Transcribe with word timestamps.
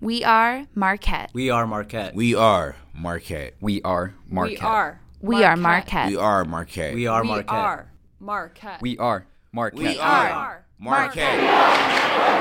We 0.00 0.24
are 0.24 0.66
Marquette. 0.74 1.30
We 1.34 1.50
are 1.50 1.66
Marquette. 1.66 2.14
We 2.14 2.34
are 2.34 2.74
Marquette. 2.94 3.54
We 3.60 3.82
are 3.82 4.14
Marquette. 4.26 4.56
We 4.56 4.60
are. 4.62 5.00
We 5.20 5.44
are 5.44 5.56
Marquette. 5.56 6.08
We 6.08 6.16
are 6.16 6.44
Marquette. 6.46 6.94
We 6.94 7.06
are 7.06 7.22
We 7.22 7.28
Marquette. 7.28 7.50
are 7.54 7.92
Marquette. 8.18 8.80
We 8.80 8.96
are 8.98 9.26
Marquette. 9.52 9.78
We 9.78 9.98
are 9.98 10.30
are 10.30 10.64
Marquette. 10.78 12.40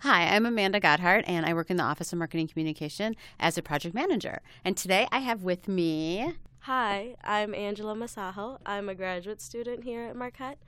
Hi, 0.00 0.34
I'm 0.34 0.44
Amanda 0.44 0.80
Godhart, 0.80 1.24
and 1.28 1.46
I 1.46 1.54
work 1.54 1.70
in 1.70 1.76
the 1.76 1.84
Office 1.84 2.12
of 2.12 2.18
Marketing 2.18 2.48
Communication 2.48 3.14
as 3.38 3.56
a 3.56 3.62
project 3.62 3.94
manager. 3.94 4.40
And 4.64 4.76
today 4.76 5.06
I 5.12 5.20
have 5.20 5.44
with 5.44 5.68
me. 5.68 6.34
Hi, 6.60 7.14
I'm 7.22 7.54
Angela 7.54 7.94
Masajo. 7.94 8.58
I'm 8.66 8.88
a 8.88 8.94
graduate 8.96 9.40
student 9.40 9.84
here 9.84 10.02
at 10.02 10.16
Marquette. 10.16 10.58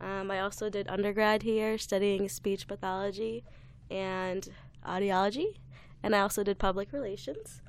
Um, 0.00 0.30
I 0.30 0.40
also 0.40 0.68
did 0.68 0.88
undergrad 0.88 1.42
here 1.42 1.78
studying 1.78 2.28
speech 2.28 2.66
pathology 2.66 3.44
and 3.90 4.48
audiology, 4.86 5.56
and 6.02 6.14
I 6.14 6.20
also 6.20 6.42
did 6.42 6.58
public 6.58 6.92
relations. 6.92 7.62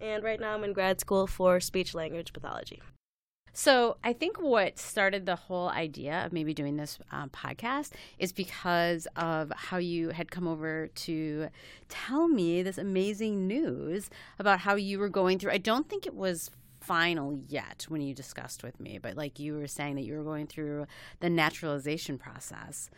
And 0.00 0.22
right 0.22 0.40
now 0.40 0.54
I'm 0.54 0.64
in 0.64 0.72
grad 0.72 1.00
school 1.00 1.26
for 1.26 1.60
speech 1.60 1.94
language 1.94 2.32
pathology. 2.32 2.82
So, 3.58 3.96
I 4.04 4.12
think 4.12 4.38
what 4.38 4.78
started 4.78 5.24
the 5.24 5.34
whole 5.34 5.70
idea 5.70 6.26
of 6.26 6.30
maybe 6.30 6.52
doing 6.52 6.76
this 6.76 6.98
um, 7.10 7.30
podcast 7.30 7.92
is 8.18 8.30
because 8.30 9.08
of 9.16 9.50
how 9.56 9.78
you 9.78 10.10
had 10.10 10.30
come 10.30 10.46
over 10.46 10.88
to 10.88 11.48
tell 11.88 12.28
me 12.28 12.62
this 12.62 12.76
amazing 12.76 13.46
news 13.46 14.10
about 14.38 14.60
how 14.60 14.74
you 14.74 14.98
were 14.98 15.08
going 15.08 15.38
through. 15.38 15.52
I 15.52 15.58
don't 15.58 15.88
think 15.88 16.04
it 16.04 16.14
was 16.14 16.50
final 16.86 17.38
yet 17.48 17.86
when 17.88 18.00
you 18.00 18.14
discussed 18.14 18.62
with 18.62 18.78
me, 18.80 18.98
but 18.98 19.16
like 19.16 19.38
you 19.38 19.54
were 19.54 19.66
saying 19.66 19.96
that 19.96 20.02
you 20.02 20.16
were 20.16 20.22
going 20.24 20.46
through 20.46 20.86
the 21.20 21.30
naturalization 21.30 22.18
process 22.18 22.90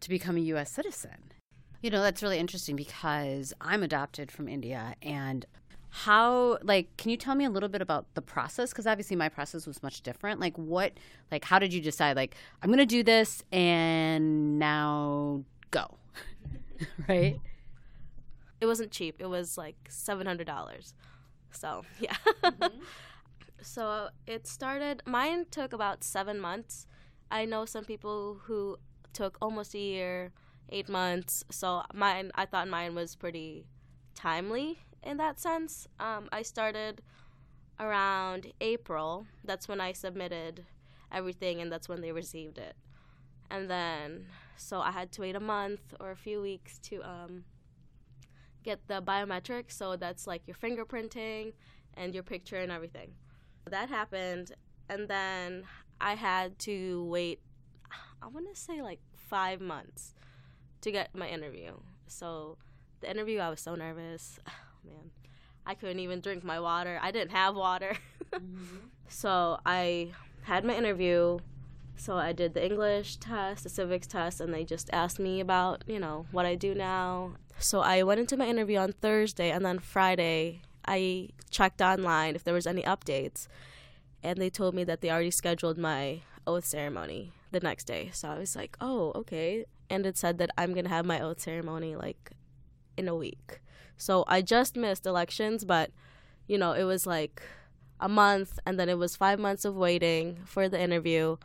to 0.00 0.08
become 0.08 0.36
a 0.36 0.40
U.S. 0.40 0.70
citizen. 0.70 1.32
You 1.80 1.90
know, 1.90 2.02
that's 2.02 2.22
really 2.22 2.38
interesting 2.38 2.76
because 2.76 3.52
I'm 3.60 3.82
adopted 3.82 4.30
from 4.30 4.48
India 4.48 4.94
and 5.02 5.44
how 5.94 6.58
like 6.62 6.96
can 6.96 7.10
you 7.10 7.18
tell 7.18 7.34
me 7.34 7.44
a 7.44 7.50
little 7.50 7.68
bit 7.68 7.82
about 7.82 8.06
the 8.14 8.22
process 8.22 8.70
because 8.70 8.86
obviously 8.86 9.14
my 9.14 9.28
process 9.28 9.66
was 9.66 9.82
much 9.82 10.00
different 10.00 10.40
like 10.40 10.56
what 10.56 10.92
like 11.30 11.44
how 11.44 11.58
did 11.58 11.70
you 11.70 11.82
decide 11.82 12.16
like 12.16 12.34
i'm 12.62 12.70
gonna 12.70 12.86
do 12.86 13.02
this 13.02 13.44
and 13.52 14.58
now 14.58 15.44
go 15.70 15.98
right 17.10 17.38
It 18.62 18.66
wasn't 18.66 18.92
cheap, 18.92 19.16
it 19.18 19.26
was 19.26 19.58
like 19.58 19.74
$700. 19.90 20.92
So, 21.50 21.82
yeah. 21.98 22.14
Mm-hmm. 22.44 22.78
so 23.62 24.08
it 24.26 24.46
started, 24.46 25.02
mine 25.06 25.46
took 25.50 25.72
about 25.72 26.04
seven 26.04 26.40
months. 26.40 26.86
I 27.30 27.44
know 27.44 27.64
some 27.64 27.84
people 27.84 28.40
who 28.44 28.76
took 29.12 29.38
almost 29.40 29.74
a 29.74 29.78
year, 29.78 30.32
eight 30.68 30.88
months. 30.88 31.44
So 31.50 31.82
mine, 31.94 32.30
I 32.34 32.46
thought 32.46 32.68
mine 32.68 32.94
was 32.94 33.16
pretty 33.16 33.66
timely 34.14 34.78
in 35.02 35.16
that 35.18 35.40
sense. 35.40 35.86
Um, 35.98 36.28
I 36.32 36.42
started 36.42 37.02
around 37.80 38.52
April. 38.60 39.26
That's 39.44 39.68
when 39.68 39.80
I 39.80 39.92
submitted 39.92 40.64
everything, 41.10 41.60
and 41.60 41.70
that's 41.70 41.88
when 41.88 42.00
they 42.00 42.12
received 42.12 42.58
it. 42.58 42.74
And 43.50 43.68
then, 43.68 44.26
so 44.56 44.80
I 44.80 44.90
had 44.90 45.12
to 45.12 45.20
wait 45.20 45.36
a 45.36 45.40
month 45.40 45.94
or 46.00 46.10
a 46.10 46.16
few 46.16 46.40
weeks 46.40 46.78
to 46.78 47.02
um, 47.02 47.44
get 48.62 48.86
the 48.88 49.02
biometrics. 49.02 49.72
So 49.72 49.96
that's 49.96 50.26
like 50.26 50.42
your 50.46 50.56
fingerprinting 50.56 51.52
and 51.94 52.14
your 52.14 52.22
picture 52.22 52.56
and 52.56 52.72
everything. 52.72 53.12
That 53.70 53.88
happened, 53.88 54.52
and 54.88 55.08
then 55.08 55.64
I 56.00 56.14
had 56.14 56.58
to 56.60 57.04
wait. 57.04 57.40
I 58.22 58.26
want 58.26 58.52
to 58.52 58.60
say 58.60 58.82
like 58.82 59.00
five 59.14 59.60
months 59.60 60.14
to 60.82 60.92
get 60.92 61.14
my 61.14 61.28
interview. 61.28 61.72
So 62.06 62.58
the 63.00 63.10
interview, 63.10 63.38
I 63.38 63.48
was 63.50 63.60
so 63.60 63.74
nervous. 63.74 64.38
Oh, 64.84 64.90
man, 64.90 65.10
I 65.64 65.74
couldn't 65.74 66.00
even 66.00 66.20
drink 66.20 66.42
my 66.42 66.58
water. 66.58 66.98
I 67.00 67.12
didn't 67.12 67.30
have 67.30 67.54
water. 67.54 67.96
Mm-hmm. 68.32 68.86
So 69.08 69.58
I 69.66 70.12
had 70.44 70.64
my 70.64 70.74
interview. 70.74 71.38
So 71.96 72.16
I 72.16 72.32
did 72.32 72.54
the 72.54 72.64
English 72.64 73.16
test, 73.16 73.64
the 73.64 73.68
civics 73.68 74.06
test, 74.06 74.40
and 74.40 74.54
they 74.54 74.64
just 74.64 74.88
asked 74.90 75.18
me 75.18 75.38
about, 75.38 75.84
you 75.86 75.98
know, 75.98 76.24
what 76.30 76.46
I 76.46 76.54
do 76.54 76.74
now. 76.74 77.34
So 77.58 77.80
I 77.80 78.02
went 78.04 78.20
into 78.20 78.38
my 78.38 78.46
interview 78.46 78.78
on 78.78 78.92
Thursday, 78.92 79.50
and 79.50 79.66
then 79.66 79.78
Friday 79.80 80.62
I 80.86 81.30
checked 81.50 81.80
online 81.80 82.34
if 82.34 82.44
there 82.44 82.54
was 82.54 82.66
any 82.66 82.82
updates, 82.82 83.48
and 84.22 84.38
they 84.38 84.50
told 84.50 84.74
me 84.74 84.84
that 84.84 85.00
they 85.00 85.10
already 85.10 85.30
scheduled 85.30 85.78
my 85.78 86.22
oath 86.46 86.64
ceremony 86.64 87.32
the 87.50 87.60
next 87.60 87.84
day. 87.84 88.10
So 88.12 88.28
I 88.28 88.38
was 88.38 88.56
like, 88.56 88.76
oh, 88.80 89.12
okay. 89.14 89.64
And 89.90 90.06
it 90.06 90.16
said 90.16 90.38
that 90.38 90.50
I'm 90.56 90.74
gonna 90.74 90.88
have 90.88 91.04
my 91.04 91.20
oath 91.20 91.40
ceremony 91.40 91.94
like 91.96 92.32
in 92.96 93.08
a 93.08 93.14
week. 93.14 93.60
So 93.96 94.24
I 94.26 94.42
just 94.42 94.76
missed 94.76 95.06
elections, 95.06 95.64
but 95.64 95.90
you 96.46 96.58
know, 96.58 96.72
it 96.72 96.84
was 96.84 97.06
like 97.06 97.42
a 98.00 98.08
month 98.08 98.58
and 98.66 98.78
then 98.78 98.88
it 98.88 98.98
was 98.98 99.14
5 99.14 99.38
months 99.38 99.64
of 99.64 99.76
waiting 99.76 100.40
for 100.44 100.68
the 100.68 100.80
interview 100.80 101.36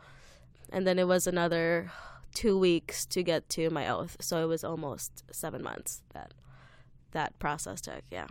and 0.72 0.86
then 0.86 0.98
it 0.98 1.06
was 1.06 1.26
another 1.26 1.92
2 2.34 2.58
weeks 2.58 3.06
to 3.06 3.22
get 3.22 3.48
to 3.50 3.70
my 3.70 3.88
oath. 3.88 4.16
So 4.20 4.42
it 4.42 4.46
was 4.46 4.64
almost 4.64 5.22
7 5.30 5.62
months 5.62 6.02
that 6.14 6.34
that 7.12 7.38
process 7.38 7.80
took, 7.80 8.02
yeah. 8.10 8.26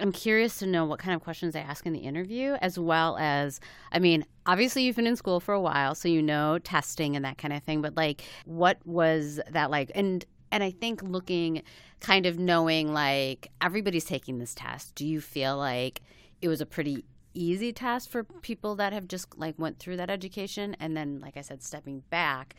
I'm 0.00 0.12
curious 0.12 0.58
to 0.58 0.66
know 0.66 0.84
what 0.84 0.98
kind 0.98 1.14
of 1.14 1.22
questions 1.22 1.54
they 1.54 1.60
ask 1.60 1.86
in 1.86 1.92
the 1.92 2.00
interview 2.00 2.56
as 2.60 2.78
well 2.78 3.16
as 3.18 3.60
i 3.92 3.98
mean 3.98 4.24
obviously 4.46 4.82
you've 4.82 4.96
been 4.96 5.06
in 5.06 5.16
school 5.16 5.40
for 5.40 5.54
a 5.54 5.60
while 5.60 5.94
so 5.94 6.08
you 6.08 6.22
know 6.22 6.58
testing 6.58 7.16
and 7.16 7.24
that 7.24 7.38
kind 7.38 7.52
of 7.52 7.62
thing 7.62 7.80
but 7.80 7.96
like 7.96 8.22
what 8.44 8.78
was 8.84 9.40
that 9.50 9.70
like? 9.70 9.90
And 9.94 10.24
and 10.52 10.64
i 10.64 10.70
think 10.70 11.02
looking 11.02 11.62
kind 12.00 12.26
of 12.26 12.38
knowing 12.38 12.92
like 12.92 13.50
everybody's 13.60 14.04
taking 14.04 14.38
this 14.38 14.54
test 14.54 14.94
do 14.94 15.06
you 15.06 15.20
feel 15.20 15.56
like 15.56 16.00
it 16.40 16.48
was 16.48 16.60
a 16.60 16.66
pretty 16.66 17.04
easy 17.32 17.72
test 17.72 18.10
for 18.10 18.24
people 18.24 18.74
that 18.74 18.92
have 18.92 19.06
just 19.06 19.38
like 19.38 19.54
went 19.56 19.78
through 19.78 19.96
that 19.96 20.10
education? 20.10 20.74
And 20.80 20.96
then 20.96 21.20
like 21.20 21.36
i 21.36 21.42
said 21.42 21.62
stepping 21.62 22.02
back 22.10 22.56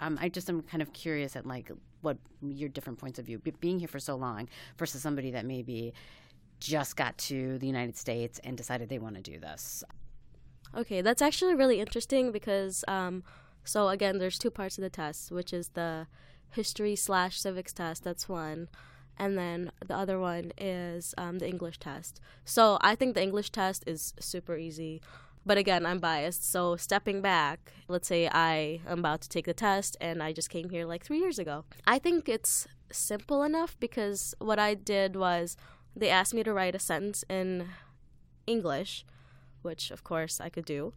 um, 0.00 0.18
I 0.20 0.28
just 0.28 0.48
am 0.48 0.62
kind 0.62 0.82
of 0.82 0.92
curious 0.92 1.36
at 1.36 1.46
like 1.46 1.70
what 2.00 2.16
your 2.42 2.68
different 2.68 2.98
points 2.98 3.18
of 3.18 3.26
view, 3.26 3.38
being 3.60 3.78
here 3.78 3.88
for 3.88 3.98
so 3.98 4.16
long 4.16 4.48
versus 4.78 5.02
somebody 5.02 5.30
that 5.32 5.44
maybe 5.44 5.92
just 6.60 6.94
got 6.96 7.16
to 7.18 7.58
the 7.58 7.66
United 7.66 7.96
States 7.96 8.38
and 8.44 8.56
decided 8.56 8.88
they 8.88 8.98
want 8.98 9.16
to 9.16 9.22
do 9.22 9.40
this. 9.40 9.82
Okay, 10.76 11.00
that's 11.00 11.22
actually 11.22 11.54
really 11.54 11.80
interesting 11.80 12.30
because, 12.30 12.84
um, 12.86 13.24
so 13.64 13.88
again, 13.88 14.18
there's 14.18 14.38
two 14.38 14.50
parts 14.50 14.78
of 14.78 14.82
the 14.82 14.90
test, 14.90 15.32
which 15.32 15.52
is 15.52 15.70
the 15.70 16.06
history 16.50 16.94
slash 16.94 17.40
civics 17.40 17.72
test. 17.72 18.04
That's 18.04 18.28
one, 18.28 18.68
and 19.18 19.36
then 19.36 19.72
the 19.84 19.96
other 19.96 20.20
one 20.20 20.52
is 20.56 21.14
um, 21.18 21.38
the 21.38 21.48
English 21.48 21.78
test. 21.78 22.20
So 22.44 22.78
I 22.82 22.94
think 22.94 23.14
the 23.14 23.22
English 23.22 23.50
test 23.50 23.82
is 23.86 24.14
super 24.20 24.56
easy, 24.56 25.00
but 25.44 25.58
again, 25.58 25.84
I'm 25.84 25.98
biased. 25.98 26.48
So 26.48 26.76
stepping 26.76 27.20
back, 27.20 27.72
let's 27.88 28.06
say 28.06 28.28
I 28.28 28.80
am 28.86 29.00
about 29.00 29.22
to 29.22 29.28
take 29.28 29.46
the 29.46 29.54
test, 29.54 29.96
and 30.00 30.22
I 30.22 30.32
just 30.32 30.50
came 30.50 30.70
here 30.70 30.84
like 30.84 31.04
three 31.04 31.18
years 31.18 31.38
ago. 31.38 31.64
I 31.86 31.98
think 31.98 32.28
it's 32.28 32.68
simple 32.92 33.42
enough 33.42 33.76
because 33.80 34.34
what 34.38 34.58
I 34.58 34.74
did 34.74 35.16
was 35.16 35.56
they 36.00 36.10
asked 36.10 36.34
me 36.34 36.42
to 36.42 36.52
write 36.52 36.74
a 36.74 36.78
sentence 36.80 37.24
in 37.28 37.68
English 38.46 39.04
which 39.62 39.90
of 39.90 40.04
course 40.04 40.40
I 40.40 40.48
could 40.48 40.64
do. 40.64 40.92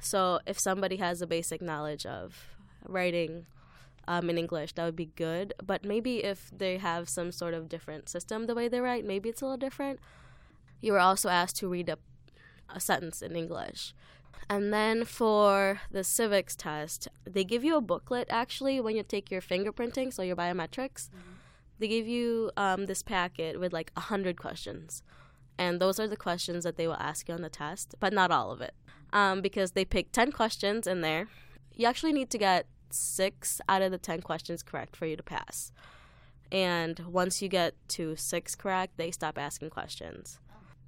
So 0.00 0.40
if 0.46 0.58
somebody 0.58 0.96
has 0.96 1.22
a 1.22 1.26
basic 1.26 1.62
knowledge 1.62 2.06
of 2.06 2.56
writing 2.86 3.46
um, 4.06 4.28
in 4.28 4.38
English, 4.38 4.74
that 4.74 4.84
would 4.84 4.96
be 4.96 5.10
good. 5.16 5.54
But 5.64 5.84
maybe 5.84 6.22
if 6.24 6.50
they 6.56 6.78
have 6.78 7.08
some 7.08 7.32
sort 7.32 7.54
of 7.54 7.68
different 7.68 8.08
system 8.08 8.46
the 8.46 8.54
way 8.54 8.68
they 8.68 8.80
write, 8.80 9.04
maybe 9.04 9.28
it's 9.28 9.42
a 9.42 9.46
little 9.46 9.56
different. 9.56 10.00
You 10.80 10.92
were 10.92 11.00
also 11.00 11.28
asked 11.28 11.56
to 11.56 11.68
read 11.68 11.88
a, 11.88 11.98
a 12.68 12.80
sentence 12.80 13.22
in 13.22 13.34
English. 13.34 13.94
And 14.50 14.74
then 14.74 15.06
for 15.06 15.80
the 15.90 16.04
civics 16.04 16.54
test, 16.54 17.08
they 17.24 17.44
give 17.44 17.64
you 17.64 17.76
a 17.76 17.80
booklet 17.80 18.26
actually 18.28 18.78
when 18.80 18.94
you 18.94 19.02
take 19.02 19.30
your 19.30 19.40
fingerprinting, 19.40 20.12
so 20.12 20.22
your 20.22 20.36
biometrics. 20.36 21.08
They 21.78 21.88
give 21.88 22.06
you 22.06 22.50
um, 22.56 22.86
this 22.86 23.02
packet 23.02 23.58
with 23.58 23.72
like 23.72 23.92
a 23.96 24.00
hundred 24.00 24.36
questions 24.36 25.02
and 25.58 25.80
those 25.80 26.00
are 26.00 26.08
the 26.08 26.16
questions 26.16 26.64
that 26.64 26.76
they 26.76 26.86
will 26.86 26.94
ask 26.94 27.28
you 27.28 27.34
on 27.34 27.42
the 27.42 27.48
test, 27.48 27.94
but 28.00 28.12
not 28.12 28.30
all 28.30 28.50
of 28.50 28.60
it, 28.60 28.74
um, 29.12 29.40
because 29.40 29.72
they 29.72 29.84
pick 29.84 30.12
ten 30.12 30.32
questions 30.32 30.86
in 30.86 31.00
there. 31.00 31.28
You 31.74 31.86
actually 31.86 32.12
need 32.12 32.30
to 32.30 32.38
get 32.38 32.66
six 32.90 33.60
out 33.68 33.82
of 33.82 33.90
the 33.90 33.98
ten 33.98 34.20
questions 34.20 34.62
correct 34.62 34.96
for 34.96 35.06
you 35.06 35.16
to 35.16 35.22
pass, 35.22 35.72
and 36.50 36.98
once 37.00 37.40
you 37.40 37.48
get 37.48 37.74
to 37.88 38.16
six 38.16 38.54
correct, 38.54 38.96
they 38.96 39.10
stop 39.10 39.38
asking 39.38 39.70
questions. 39.70 40.38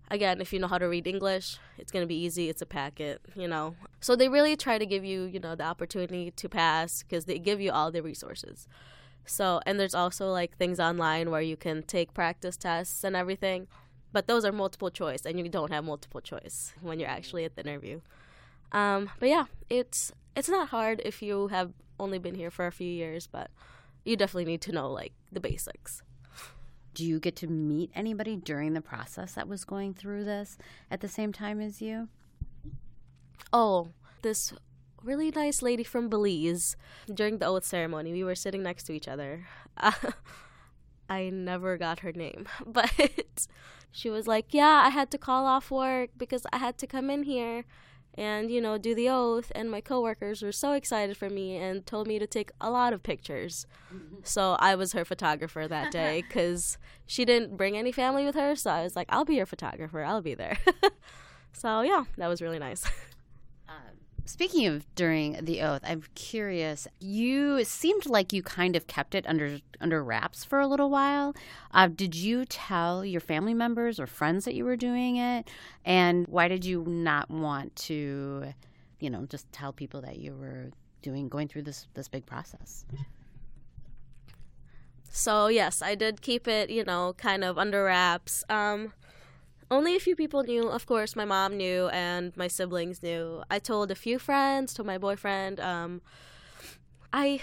Again, 0.08 0.40
if 0.40 0.52
you 0.52 0.60
know 0.60 0.68
how 0.68 0.78
to 0.78 0.86
read 0.86 1.08
English, 1.08 1.58
it's 1.78 1.90
going 1.90 2.04
to 2.04 2.06
be 2.06 2.14
easy. 2.14 2.48
It's 2.48 2.62
a 2.62 2.66
packet, 2.66 3.20
you 3.34 3.48
know. 3.48 3.74
So 4.00 4.14
they 4.14 4.28
really 4.28 4.54
try 4.54 4.78
to 4.78 4.86
give 4.86 5.04
you, 5.04 5.24
you 5.24 5.40
know, 5.40 5.56
the 5.56 5.64
opportunity 5.64 6.30
to 6.30 6.48
pass 6.48 7.02
because 7.02 7.24
they 7.24 7.40
give 7.40 7.60
you 7.60 7.72
all 7.72 7.90
the 7.90 8.04
resources. 8.04 8.68
So, 9.26 9.60
and 9.66 9.78
there's 9.78 9.94
also 9.94 10.30
like 10.30 10.56
things 10.56 10.80
online 10.80 11.30
where 11.30 11.42
you 11.42 11.56
can 11.56 11.82
take 11.82 12.14
practice 12.14 12.56
tests 12.56 13.04
and 13.04 13.16
everything 13.16 13.66
but 14.12 14.28
those 14.28 14.46
are 14.46 14.52
multiple 14.52 14.90
choice 14.90 15.26
and 15.26 15.38
you 15.38 15.46
don't 15.48 15.70
have 15.70 15.84
multiple 15.84 16.22
choice 16.22 16.72
when 16.80 16.98
you're 16.98 17.08
actually 17.08 17.44
at 17.44 17.54
the 17.54 17.62
interview 17.62 18.00
um, 18.72 19.10
but 19.18 19.28
yeah 19.28 19.44
it's 19.68 20.12
it's 20.36 20.48
not 20.48 20.68
hard 20.68 21.00
if 21.04 21.22
you 21.22 21.48
have 21.48 21.72
only 21.98 22.18
been 22.18 22.34
here 22.34 22.50
for 22.50 22.66
a 22.66 22.72
few 22.72 22.88
years, 22.88 23.26
but 23.26 23.50
you 24.04 24.16
definitely 24.16 24.44
need 24.44 24.60
to 24.62 24.72
know 24.72 24.90
like 24.90 25.12
the 25.32 25.40
basics. 25.40 26.02
Do 26.94 27.04
you 27.04 27.18
get 27.18 27.36
to 27.36 27.46
meet 27.46 27.90
anybody 27.94 28.36
during 28.36 28.74
the 28.74 28.80
process 28.80 29.32
that 29.32 29.48
was 29.48 29.64
going 29.64 29.94
through 29.94 30.24
this 30.24 30.56
at 30.90 31.00
the 31.00 31.08
same 31.08 31.32
time 31.32 31.60
as 31.60 31.82
you? 31.82 32.08
Oh, 33.52 33.88
this 34.22 34.52
really 35.06 35.30
nice 35.30 35.62
lady 35.62 35.84
from 35.84 36.08
Belize. 36.08 36.76
During 37.12 37.38
the 37.38 37.46
oath 37.46 37.64
ceremony, 37.64 38.12
we 38.12 38.24
were 38.24 38.34
sitting 38.34 38.62
next 38.62 38.84
to 38.84 38.92
each 38.92 39.08
other. 39.08 39.46
I 41.08 41.30
never 41.30 41.78
got 41.78 42.00
her 42.00 42.12
name, 42.12 42.48
but 42.66 43.46
she 43.92 44.10
was 44.10 44.26
like, 44.26 44.46
Yeah, 44.50 44.82
I 44.84 44.90
had 44.90 45.10
to 45.12 45.18
call 45.18 45.46
off 45.46 45.70
work 45.70 46.10
because 46.16 46.42
I 46.52 46.58
had 46.58 46.76
to 46.78 46.86
come 46.86 47.08
in 47.10 47.22
here 47.22 47.64
and, 48.18 48.50
you 48.50 48.60
know, 48.60 48.78
do 48.78 48.94
the 48.94 49.08
oath. 49.08 49.52
And 49.54 49.70
my 49.70 49.80
coworkers 49.80 50.42
were 50.42 50.52
so 50.52 50.72
excited 50.72 51.16
for 51.16 51.30
me 51.30 51.56
and 51.56 51.86
told 51.86 52.08
me 52.08 52.18
to 52.18 52.26
take 52.26 52.50
a 52.60 52.70
lot 52.70 52.92
of 52.92 53.02
pictures. 53.02 53.66
So 54.24 54.56
I 54.58 54.74
was 54.74 54.92
her 54.92 55.04
photographer 55.04 55.68
that 55.68 55.92
day 55.92 56.24
because 56.26 56.78
she 57.06 57.24
didn't 57.24 57.56
bring 57.56 57.76
any 57.76 57.92
family 57.92 58.24
with 58.24 58.34
her. 58.34 58.56
So 58.56 58.70
I 58.70 58.82
was 58.82 58.96
like, 58.96 59.06
I'll 59.08 59.24
be 59.24 59.36
your 59.36 59.46
photographer, 59.46 60.02
I'll 60.02 60.20
be 60.20 60.34
there. 60.34 60.58
so 61.52 61.82
yeah, 61.82 62.04
that 62.16 62.26
was 62.26 62.42
really 62.42 62.58
nice. 62.58 62.84
Speaking 64.26 64.66
of 64.66 64.84
during 64.96 65.44
the 65.44 65.62
oath, 65.62 65.82
I'm 65.84 66.02
curious. 66.16 66.88
You 66.98 67.62
seemed 67.62 68.06
like 68.06 68.32
you 68.32 68.42
kind 68.42 68.74
of 68.74 68.88
kept 68.88 69.14
it 69.14 69.24
under 69.28 69.60
under 69.80 70.02
wraps 70.02 70.44
for 70.44 70.58
a 70.58 70.66
little 70.66 70.90
while. 70.90 71.32
Uh, 71.72 71.86
did 71.86 72.16
you 72.16 72.44
tell 72.44 73.04
your 73.04 73.20
family 73.20 73.54
members 73.54 74.00
or 74.00 74.06
friends 74.08 74.44
that 74.44 74.56
you 74.56 74.64
were 74.64 74.76
doing 74.76 75.16
it? 75.16 75.48
And 75.84 76.26
why 76.26 76.48
did 76.48 76.64
you 76.64 76.84
not 76.88 77.30
want 77.30 77.76
to, 77.76 78.52
you 78.98 79.10
know, 79.10 79.26
just 79.26 79.50
tell 79.52 79.72
people 79.72 80.00
that 80.00 80.18
you 80.18 80.34
were 80.34 80.70
doing 81.02 81.28
going 81.28 81.46
through 81.46 81.62
this 81.62 81.86
this 81.94 82.08
big 82.08 82.26
process? 82.26 82.84
So 85.08 85.46
yes, 85.46 85.82
I 85.82 85.94
did 85.94 86.20
keep 86.20 86.48
it, 86.48 86.68
you 86.68 86.84
know, 86.84 87.14
kind 87.16 87.44
of 87.44 87.58
under 87.58 87.84
wraps. 87.84 88.42
Um, 88.48 88.92
only 89.70 89.96
a 89.96 90.00
few 90.00 90.14
people 90.16 90.42
knew. 90.42 90.68
Of 90.68 90.86
course, 90.86 91.16
my 91.16 91.24
mom 91.24 91.56
knew 91.56 91.88
and 91.88 92.36
my 92.36 92.48
siblings 92.48 93.02
knew. 93.02 93.42
I 93.50 93.58
told 93.58 93.90
a 93.90 93.94
few 93.94 94.18
friends, 94.18 94.74
told 94.74 94.86
my 94.86 94.98
boyfriend. 94.98 95.60
Um, 95.60 96.02
I, 97.12 97.40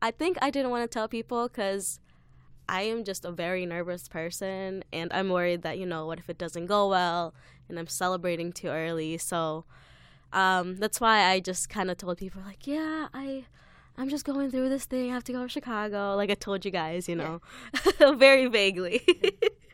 I 0.00 0.10
think 0.10 0.38
I 0.42 0.50
didn't 0.50 0.70
want 0.70 0.88
to 0.88 0.92
tell 0.92 1.08
people 1.08 1.48
because 1.48 2.00
I 2.68 2.82
am 2.82 3.04
just 3.04 3.24
a 3.24 3.32
very 3.32 3.66
nervous 3.66 4.08
person, 4.08 4.84
and 4.92 5.12
I'm 5.12 5.28
worried 5.28 5.62
that 5.62 5.78
you 5.78 5.86
know 5.86 6.06
what 6.06 6.18
if 6.18 6.28
it 6.28 6.38
doesn't 6.38 6.66
go 6.66 6.88
well, 6.88 7.34
and 7.68 7.78
I'm 7.78 7.86
celebrating 7.86 8.52
too 8.52 8.68
early. 8.68 9.18
So, 9.18 9.64
um, 10.32 10.76
that's 10.76 11.00
why 11.00 11.24
I 11.30 11.40
just 11.40 11.68
kind 11.68 11.90
of 11.90 11.98
told 11.98 12.18
people 12.18 12.42
like, 12.44 12.66
yeah, 12.66 13.08
I. 13.12 13.46
I'm 13.94 14.08
just 14.08 14.24
going 14.24 14.50
through 14.50 14.70
this 14.70 14.86
thing. 14.86 15.10
I 15.10 15.14
have 15.14 15.24
to 15.24 15.32
go 15.32 15.42
to 15.42 15.48
Chicago. 15.50 16.14
Like 16.16 16.30
I 16.30 16.34
told 16.34 16.64
you 16.64 16.70
guys, 16.70 17.10
you 17.10 17.14
know, 17.14 17.42
yeah. 18.00 18.12
very 18.16 18.46
vaguely. 18.46 19.02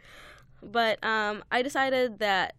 But 0.62 1.02
um, 1.04 1.44
I 1.50 1.62
decided 1.62 2.18
that 2.18 2.54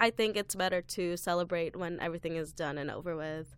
I 0.00 0.10
think 0.10 0.36
it's 0.36 0.54
better 0.54 0.82
to 0.82 1.16
celebrate 1.16 1.76
when 1.76 2.00
everything 2.00 2.36
is 2.36 2.52
done 2.52 2.78
and 2.78 2.90
over 2.90 3.16
with. 3.16 3.56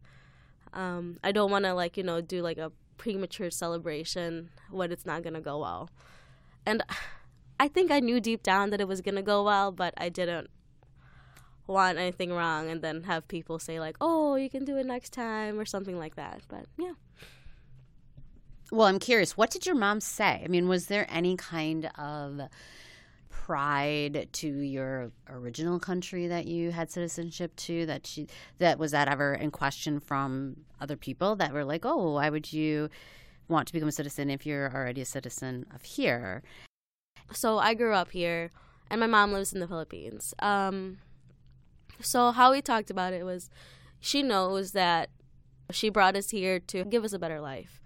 Um, 0.72 1.18
I 1.24 1.32
don't 1.32 1.50
want 1.50 1.64
to 1.64 1.74
like 1.74 1.96
you 1.96 2.02
know 2.02 2.20
do 2.20 2.42
like 2.42 2.58
a 2.58 2.72
premature 2.98 3.50
celebration 3.50 4.50
when 4.70 4.92
it's 4.92 5.06
not 5.06 5.22
gonna 5.22 5.40
go 5.40 5.60
well. 5.60 5.90
And 6.64 6.82
I 7.60 7.68
think 7.68 7.90
I 7.90 8.00
knew 8.00 8.20
deep 8.20 8.42
down 8.42 8.70
that 8.70 8.80
it 8.80 8.88
was 8.88 9.00
gonna 9.00 9.22
go 9.22 9.42
well, 9.44 9.72
but 9.72 9.94
I 9.96 10.08
didn't 10.08 10.50
want 11.66 11.98
anything 11.98 12.32
wrong 12.32 12.68
and 12.70 12.82
then 12.82 13.04
have 13.04 13.26
people 13.28 13.58
say 13.58 13.80
like, 13.80 13.96
"Oh, 14.00 14.36
you 14.36 14.50
can 14.50 14.64
do 14.64 14.76
it 14.76 14.86
next 14.86 15.12
time" 15.12 15.58
or 15.58 15.64
something 15.64 15.98
like 15.98 16.16
that. 16.16 16.42
But 16.48 16.66
yeah. 16.76 16.92
Well, 18.70 18.88
I'm 18.88 18.98
curious. 18.98 19.36
What 19.36 19.50
did 19.50 19.64
your 19.64 19.76
mom 19.76 20.00
say? 20.00 20.42
I 20.44 20.48
mean, 20.48 20.68
was 20.68 20.86
there 20.86 21.06
any 21.08 21.36
kind 21.36 21.88
of 21.96 22.40
pride 23.46 24.28
to 24.32 24.48
your 24.48 25.12
original 25.28 25.78
country 25.78 26.26
that 26.26 26.48
you 26.48 26.72
had 26.72 26.90
citizenship 26.90 27.54
to 27.54 27.86
that 27.86 28.04
she 28.04 28.26
that 28.58 28.76
was 28.76 28.90
that 28.90 29.06
ever 29.06 29.34
in 29.34 29.52
question 29.52 30.00
from 30.00 30.56
other 30.80 30.96
people 30.96 31.36
that 31.36 31.52
were 31.52 31.62
like 31.62 31.86
oh 31.86 32.14
why 32.14 32.28
would 32.28 32.52
you 32.52 32.90
want 33.46 33.68
to 33.68 33.72
become 33.72 33.88
a 33.88 33.92
citizen 33.92 34.30
if 34.30 34.44
you're 34.44 34.74
already 34.74 35.00
a 35.00 35.04
citizen 35.04 35.64
of 35.72 35.82
here? 35.82 36.42
So 37.32 37.58
i 37.58 37.72
grew 37.72 37.94
up 37.94 38.10
here 38.10 38.50
and 38.90 38.98
my 38.98 39.06
mom 39.06 39.32
lives 39.32 39.52
in 39.52 39.60
the 39.60 39.68
philippines. 39.68 40.34
Um, 40.40 40.98
so 42.00 42.32
how 42.32 42.50
we 42.50 42.60
talked 42.60 42.90
about 42.90 43.12
it 43.12 43.24
was 43.24 43.48
she 44.00 44.24
knows 44.24 44.72
that 44.72 45.10
she 45.70 45.88
brought 45.88 46.16
us 46.16 46.30
here 46.30 46.58
to 46.58 46.84
give 46.84 47.04
us 47.04 47.12
a 47.12 47.18
better 47.20 47.40
life. 47.40 47.80